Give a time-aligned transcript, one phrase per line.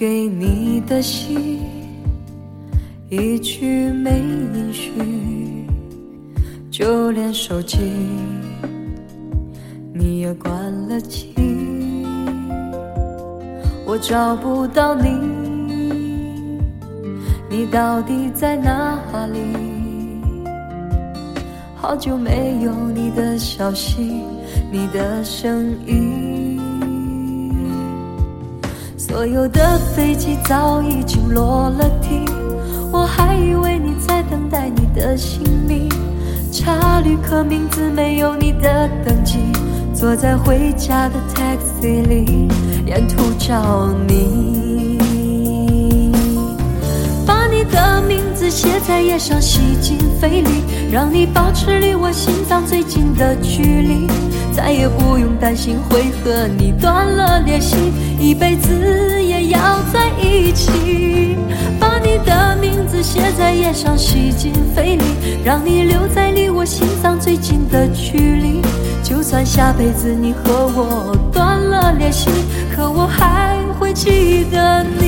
[0.00, 1.60] 给你的信，
[3.10, 5.66] 一句没音讯，
[6.70, 7.76] 就连手机
[9.92, 11.34] 你也关了机，
[13.84, 15.10] 我找不到你，
[17.50, 19.38] 你到底在哪里？
[21.76, 24.22] 好久没有你的消息，
[24.72, 26.49] 你的声音。
[29.10, 32.24] 所有的飞机早已经落了地，
[32.92, 35.88] 我还以为你在等待你的行李。
[36.52, 39.38] 查旅客名字没有你的登记，
[39.92, 42.48] 坐在回家的 taxi 里，
[42.86, 45.00] 沿途找你。
[47.26, 54.06] 把你的名字写在页上，吸进肺里，让你保持离我心脏最近的距离。
[54.52, 57.76] 再也不用担心会和你断了联系，
[58.18, 61.36] 一辈子也要在一起。
[61.78, 65.04] 把你的名字写在页上，吸进肺里，
[65.44, 68.60] 让你留在离我心脏最近的距离。
[69.02, 72.28] 就算下辈子你和我断了联系，
[72.74, 74.99] 可我还会记得你。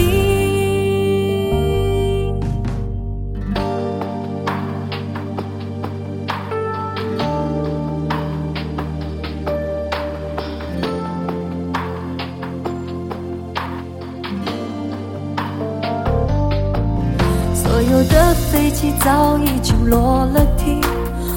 [18.73, 20.81] 机早已经落了地，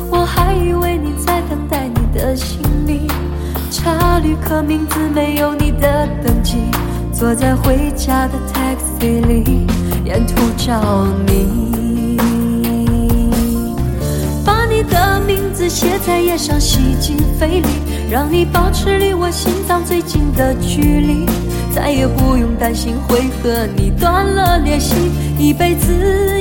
[0.10, 3.08] 我还以为你在等待你的行李。
[3.70, 6.58] 查旅客名字没有你的登记，
[7.14, 9.68] 坐在回家的 taxi 里，
[10.06, 12.18] 沿途找你。
[14.46, 17.68] 把你的名字写在页上，吸进肺里，
[18.10, 21.26] 让你保持离我心脏最近的距离。
[21.76, 24.96] 再也不用担心会和你断了联系，
[25.38, 25.92] 一辈子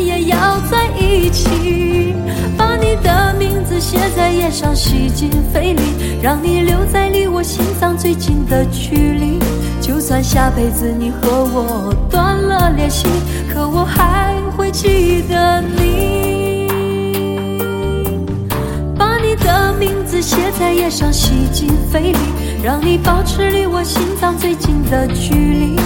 [0.00, 2.14] 也要在一起。
[2.56, 5.82] 把你的名字写在页上，吸进肺里，
[6.22, 9.40] 让你留在离我心脏最近的距离。
[9.80, 13.08] 就算下辈子你和我断了联系，
[13.52, 16.68] 可我还会记得你。
[18.96, 22.18] 把你的名字写在页上，吸进肺里，
[22.64, 25.76] 让你保持离我心脏最近的距离。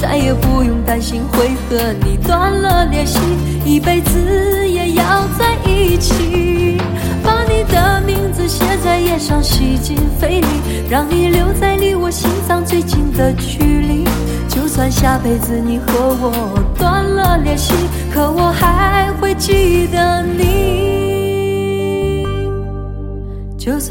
[0.00, 3.18] 再也不用担心会和你断了联系，
[3.64, 6.78] 一辈子也要在一起。
[7.24, 10.46] 把你的名字写在页上，吸进肺里，
[10.88, 14.04] 让你留在离我心脏最近的距离。
[14.48, 17.74] 就算下辈子你和我断了联系，
[18.14, 18.37] 可我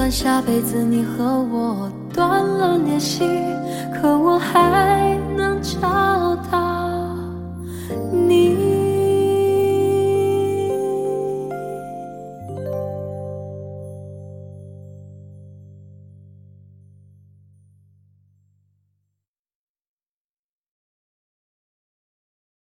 [0.07, 3.25] 算下辈子你和我断了联系，
[3.93, 7.13] 可我还能找到
[8.13, 8.66] 你。